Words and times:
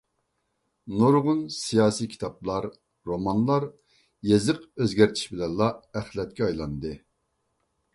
نۇرغۇن 1.01 1.43
سىياسىي 1.57 2.09
كىتابلار، 2.15 2.69
رومانلار 3.11 3.69
يېزىق 4.33 4.67
ئۆزگەرتىش 4.71 5.31
بىلەنلا 5.37 5.73
ئەخلەتكە 5.99 6.51
ئايلاندى. 6.53 7.01